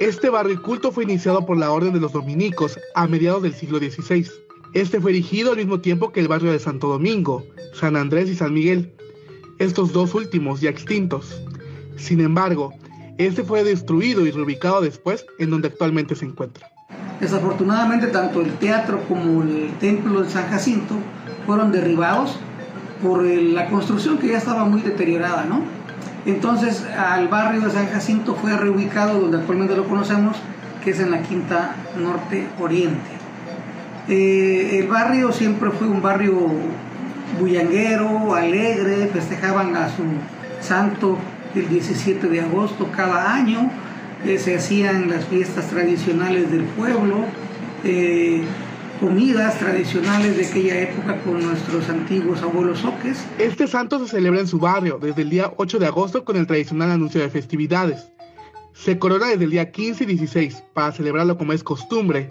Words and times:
Este 0.00 0.30
barrio 0.30 0.62
culto 0.62 0.92
fue 0.92 1.04
iniciado 1.04 1.44
por 1.44 1.58
la 1.58 1.70
Orden 1.70 1.92
de 1.92 2.00
los 2.00 2.12
Dominicos 2.12 2.78
a 2.94 3.06
mediados 3.06 3.42
del 3.42 3.52
siglo 3.52 3.76
XVI. 3.76 4.26
Este 4.72 4.98
fue 4.98 5.10
erigido 5.10 5.50
al 5.50 5.58
mismo 5.58 5.80
tiempo 5.80 6.10
que 6.10 6.20
el 6.20 6.28
barrio 6.28 6.52
de 6.52 6.58
Santo 6.58 6.88
Domingo, 6.88 7.44
San 7.74 7.96
Andrés 7.96 8.30
y 8.30 8.34
San 8.34 8.54
Miguel, 8.54 8.94
estos 9.58 9.92
dos 9.92 10.14
últimos 10.14 10.62
ya 10.62 10.70
extintos. 10.70 11.42
Sin 11.96 12.22
embargo, 12.22 12.72
este 13.18 13.44
fue 13.44 13.62
destruido 13.62 14.24
y 14.24 14.30
reubicado 14.30 14.80
después 14.80 15.26
en 15.38 15.50
donde 15.50 15.68
actualmente 15.68 16.16
se 16.16 16.24
encuentra. 16.24 16.66
Desafortunadamente, 17.20 18.06
tanto 18.06 18.40
el 18.40 18.54
teatro 18.54 19.06
como 19.06 19.42
el 19.42 19.70
templo 19.80 20.22
de 20.22 20.30
San 20.30 20.48
Jacinto 20.48 20.94
fueron 21.44 21.72
derribados 21.72 22.38
por 23.02 23.22
la 23.22 23.68
construcción 23.68 24.16
que 24.16 24.28
ya 24.28 24.38
estaba 24.38 24.64
muy 24.64 24.80
deteriorada, 24.80 25.44
¿no? 25.44 25.60
Entonces, 26.26 26.84
al 26.86 27.28
barrio 27.28 27.62
de 27.62 27.70
San 27.70 27.88
Jacinto 27.88 28.34
fue 28.34 28.56
reubicado 28.56 29.20
donde 29.20 29.38
actualmente 29.38 29.74
lo 29.76 29.86
conocemos, 29.88 30.36
que 30.84 30.90
es 30.90 31.00
en 31.00 31.10
la 31.10 31.22
Quinta 31.22 31.74
Norte 31.98 32.46
Oriente. 32.58 33.10
Eh, 34.08 34.78
el 34.80 34.88
barrio 34.88 35.32
siempre 35.32 35.70
fue 35.70 35.86
un 35.88 36.02
barrio 36.02 36.48
bullanguero, 37.38 38.34
alegre, 38.34 39.08
festejaban 39.12 39.76
a 39.76 39.88
su 39.88 40.02
santo 40.60 41.16
el 41.54 41.68
17 41.68 42.28
de 42.28 42.40
agosto 42.40 42.90
cada 42.94 43.32
año, 43.32 43.70
eh, 44.24 44.38
se 44.38 44.56
hacían 44.56 45.08
las 45.08 45.24
fiestas 45.24 45.66
tradicionales 45.68 46.50
del 46.50 46.64
pueblo, 46.64 47.24
eh, 47.84 48.42
comidas 49.00 49.58
tradicionales 49.58 50.36
de 50.36 50.46
aquella 50.46 50.80
época 50.82 51.18
con 51.22 51.42
nuestros 51.42 51.88
antiguos 51.88 52.42
abuelos 52.42 52.80
soques. 52.80 53.24
Este 53.38 53.66
santo 53.66 53.98
se 53.98 54.08
celebra 54.08 54.40
en 54.40 54.46
su 54.46 54.58
barrio 54.58 54.98
desde 55.00 55.22
el 55.22 55.30
día 55.30 55.52
8 55.56 55.78
de 55.78 55.86
agosto 55.86 56.24
con 56.24 56.36
el 56.36 56.46
tradicional 56.46 56.90
anuncio 56.90 57.20
de 57.20 57.30
festividades. 57.30 58.12
Se 58.74 58.98
corona 58.98 59.28
desde 59.28 59.44
el 59.44 59.50
día 59.50 59.70
15 59.70 60.04
y 60.04 60.06
16 60.06 60.64
para 60.74 60.92
celebrarlo 60.92 61.38
como 61.38 61.54
es 61.54 61.64
costumbre 61.64 62.28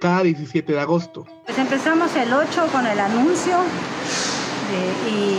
cada 0.00 0.24
17 0.24 0.72
de 0.72 0.80
agosto. 0.80 1.24
Pues 1.46 1.56
empezamos 1.56 2.14
el 2.16 2.32
8 2.32 2.66
con 2.72 2.84
el 2.84 2.98
anuncio 2.98 3.56
y 5.08 5.38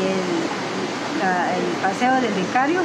el, 1.21 1.81
paseo 1.81 2.13
del 2.21 2.33
vicario 2.33 2.79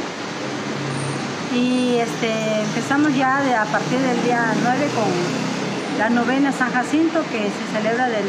y 1.55 1.97
este, 1.99 2.61
empezamos 2.63 3.15
ya 3.17 3.41
de, 3.43 3.55
a 3.55 3.65
partir 3.65 3.99
del 4.01 4.21
día 4.25 4.53
9 4.63 4.87
con 4.95 5.44
la 5.99 6.11
novena 6.11 6.53
San 6.53 6.73
Jacinto 6.73 7.23
que 7.31 7.39
se 7.39 7.65
celebra 7.73 8.09
del, 8.09 8.25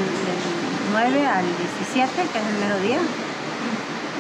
9 0.92 1.28
al 1.28 1.46
17, 1.90 2.12
que 2.32 2.38
es 2.38 2.46
el 2.46 2.60
mero 2.60 2.80
día. 2.80 3.00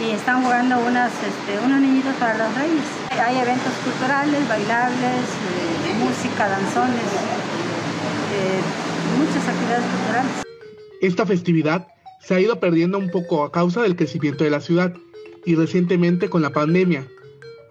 Y 0.01 0.11
están 0.11 0.43
jugando 0.43 0.79
unas, 0.79 1.11
este, 1.11 1.63
unos 1.65 1.79
niñitos 1.79 2.13
para 2.15 2.37
los 2.37 2.53
reyes. 2.55 2.83
Hay 3.11 3.37
eventos 3.37 3.71
culturales, 3.83 4.47
bailables, 4.49 5.23
eh, 5.23 5.93
música, 6.03 6.49
danzones, 6.49 7.05
eh, 8.33 8.61
muchas 9.17 9.47
actividades 9.47 9.85
culturales. 9.85 10.31
Esta 11.01 11.25
festividad 11.25 11.87
se 12.19 12.35
ha 12.35 12.39
ido 12.39 12.59
perdiendo 12.59 12.97
un 12.97 13.09
poco 13.09 13.43
a 13.43 13.51
causa 13.51 13.83
del 13.83 13.95
crecimiento 13.95 14.43
de 14.43 14.49
la 14.49 14.59
ciudad 14.59 14.93
y 15.45 15.55
recientemente 15.55 16.29
con 16.29 16.41
la 16.41 16.49
pandemia, 16.49 17.07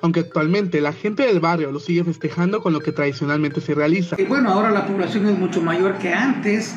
aunque 0.05 0.21
actualmente 0.21 0.83
la 0.83 0.93
gente 0.93 1.23
del 1.23 1.41
barrio 1.41 1.73
lo 1.73 1.81
sigue 1.81 2.05
festejando 2.05 2.61
con 2.61 2.75
lo 2.75 2.81
que 2.81 2.93
tradicionalmente 2.93 3.63
se 3.63 3.75
realiza. 3.75 4.17
Y 4.19 4.25
bueno, 4.25 4.51
ahora 4.51 4.71
la 4.71 4.87
población 4.87 5.27
es 5.27 5.39
mucho 5.39 5.63
mayor 5.63 5.97
que 5.97 6.13
antes, 6.13 6.75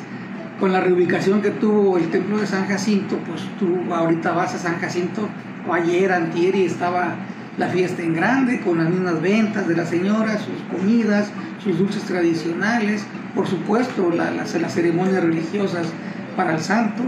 con 0.62 0.72
la 0.72 0.80
reubicación 0.80 1.42
que 1.42 1.52
tuvo 1.52 1.98
el 1.98 2.10
templo 2.10 2.38
de 2.38 2.48
San 2.48 2.70
Jacinto, 2.70 3.18
pues 3.28 3.42
tú 3.60 3.94
ahorita 3.94 4.32
vas 4.32 4.56
a 4.56 4.60
San 4.60 4.80
Jacinto, 4.80 5.28
o 5.68 5.74
ayer, 5.74 6.10
antier, 6.10 6.56
y 6.56 6.64
estaba 6.64 7.18
la 7.58 7.68
fiesta 7.68 8.02
en 8.02 8.14
grande, 8.14 8.62
con 8.62 8.78
las 8.78 8.90
mismas 8.90 9.22
ventas 9.22 9.68
de 9.68 9.76
las 9.76 9.90
señoras, 9.90 10.44
sus 10.44 10.80
comidas, 10.80 11.30
sus 11.62 11.78
dulces 11.78 12.04
tradicionales, 12.04 13.06
por 13.36 13.46
supuesto 13.46 14.10
las, 14.10 14.56
las 14.56 14.74
ceremonias 14.74 15.22
religiosas 15.22 15.88
para 16.38 16.56
el 16.56 16.62
santo, 16.62 17.04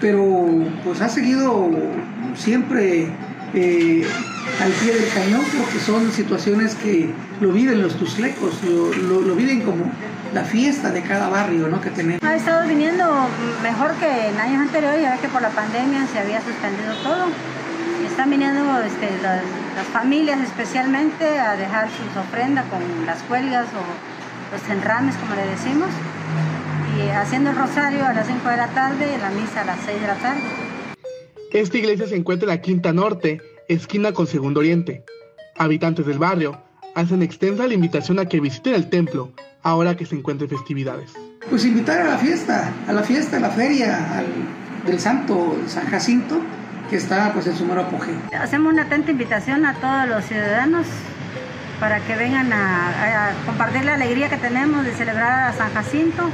pero 0.00 0.24
pues 0.84 1.02
ha 1.02 1.10
seguido 1.10 1.68
siempre 2.34 3.12
eh, 3.54 4.06
al 4.62 4.72
pie 4.72 4.94
del 4.94 5.08
cañón 5.12 5.42
porque 5.58 5.78
son 5.80 6.12
situaciones 6.12 6.74
que 6.76 7.10
lo 7.40 7.52
viven 7.52 7.82
los 7.82 7.96
tuslecos, 7.96 8.62
lo, 8.62 9.20
lo, 9.20 9.34
viven 9.34 9.62
como 9.62 9.90
la 10.32 10.44
fiesta 10.44 10.90
de 10.90 11.02
cada 11.02 11.28
barrio 11.28 11.68
¿no? 11.68 11.80
que 11.80 11.90
tenemos. 11.90 12.22
Ha 12.22 12.36
estado 12.36 12.68
viniendo 12.68 13.04
mejor 13.62 13.94
que 13.94 14.28
en 14.28 14.38
años 14.38 14.62
anteriores, 14.62 15.02
ya 15.02 15.16
que 15.16 15.28
por 15.28 15.42
la 15.42 15.50
pandemia 15.50 16.06
se 16.12 16.18
había 16.18 16.40
suspendido 16.42 16.94
todo. 17.02 17.26
Están 18.06 18.30
viniendo 18.30 18.60
este, 18.82 19.08
las, 19.22 19.42
las, 19.76 19.86
familias 19.92 20.40
especialmente 20.40 21.38
a 21.38 21.56
dejar 21.56 21.88
sus 21.88 22.16
ofrendas 22.16 22.64
con 22.66 22.80
las 23.06 23.22
cuelgas 23.22 23.66
o 23.66 24.54
los 24.54 24.68
enrames, 24.68 25.14
como 25.16 25.34
le 25.36 25.46
decimos, 25.46 25.88
y 26.98 27.08
haciendo 27.10 27.50
el 27.50 27.56
rosario 27.56 28.04
a 28.04 28.12
las 28.12 28.26
5 28.26 28.48
de 28.48 28.56
la 28.56 28.68
tarde 28.68 29.14
y 29.16 29.20
la 29.20 29.30
misa 29.30 29.62
a 29.62 29.64
las 29.64 29.78
6 29.86 30.00
de 30.00 30.06
la 30.06 30.16
tarde. 30.16 30.69
Esta 31.52 31.78
iglesia 31.78 32.06
se 32.06 32.14
encuentra 32.14 32.48
en 32.48 32.56
la 32.56 32.62
Quinta 32.62 32.92
Norte, 32.92 33.42
esquina 33.66 34.12
con 34.12 34.28
Segundo 34.28 34.60
Oriente. 34.60 35.04
Habitantes 35.58 36.06
del 36.06 36.20
barrio 36.20 36.62
hacen 36.94 37.22
extensa 37.22 37.66
la 37.66 37.74
invitación 37.74 38.20
a 38.20 38.26
que 38.26 38.38
visiten 38.38 38.74
el 38.74 38.88
templo 38.88 39.32
ahora 39.62 39.96
que 39.96 40.06
se 40.06 40.14
encuentren 40.14 40.48
festividades. 40.48 41.10
Pues 41.48 41.64
invitar 41.64 42.02
a 42.02 42.04
la 42.04 42.18
fiesta, 42.18 42.72
a 42.86 42.92
la 42.92 43.02
fiesta, 43.02 43.38
a 43.38 43.40
la 43.40 43.50
feria 43.50 44.24
del 44.86 45.00
Santo 45.00 45.56
San 45.66 45.86
Jacinto, 45.86 46.40
que 46.88 46.94
está 46.94 47.32
pues 47.32 47.48
en 47.48 47.56
su 47.56 47.64
mero 47.64 47.80
apogeo. 47.80 48.20
Hacemos 48.32 48.72
una 48.72 48.82
atenta 48.82 49.10
invitación 49.10 49.66
a 49.66 49.74
todos 49.74 50.08
los 50.08 50.24
ciudadanos 50.26 50.86
para 51.80 51.98
que 51.98 52.14
vengan 52.14 52.52
a, 52.52 53.30
a 53.30 53.32
compartir 53.44 53.84
la 53.84 53.94
alegría 53.94 54.28
que 54.28 54.36
tenemos 54.36 54.84
de 54.84 54.92
celebrar 54.92 55.48
a 55.48 55.52
San 55.52 55.72
Jacinto 55.72 56.30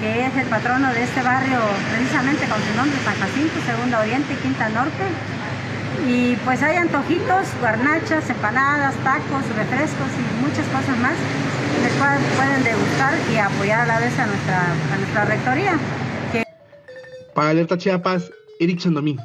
que 0.00 0.26
es 0.26 0.36
el 0.36 0.46
patrono 0.46 0.92
de 0.92 1.02
este 1.02 1.22
barrio, 1.22 1.58
precisamente 1.90 2.46
con 2.46 2.58
su 2.62 2.76
nombre, 2.76 2.98
San 3.04 3.14
Jacinto, 3.14 3.54
Segunda 3.66 4.00
Oriente 4.00 4.34
Quinta 4.42 4.68
Norte. 4.68 5.04
Y 6.06 6.36
pues 6.44 6.62
hay 6.62 6.76
antojitos, 6.76 7.46
garnachas, 7.60 8.30
empanadas, 8.30 8.94
tacos, 9.02 9.42
refrescos 9.56 10.08
y 10.14 10.44
muchas 10.44 10.66
cosas 10.66 10.96
más, 10.98 11.14
les 11.82 11.92
pueden 12.36 12.64
degustar 12.64 13.14
y 13.32 13.36
apoyar 13.36 13.80
a 13.80 13.86
la 13.86 13.98
vez 14.00 14.18
a 14.18 14.26
nuestra, 14.26 14.60
a 14.62 14.96
nuestra 14.98 15.24
rectoría. 15.24 15.78
Para 17.34 17.50
Alerta 17.50 17.76
Chiapas, 17.76 18.30
Eric 18.60 18.80
Sandomín. 18.80 19.20